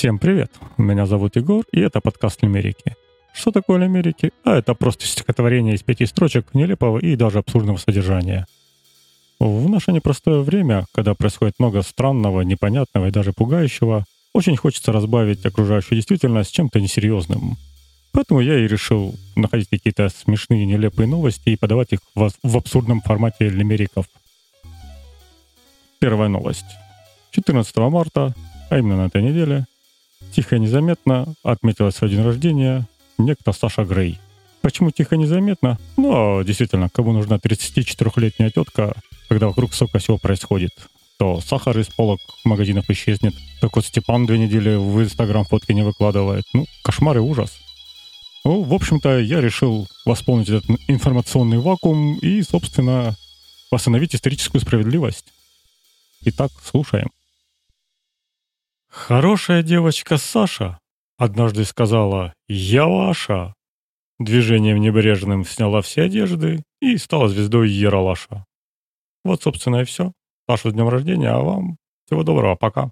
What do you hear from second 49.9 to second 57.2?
восполнить этот информационный вакуум и, собственно, восстановить историческую справедливость. Итак, слушаем.